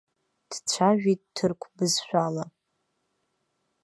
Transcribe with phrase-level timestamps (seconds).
[0.49, 2.43] Дцәажәеит ҭырқә бызшәала.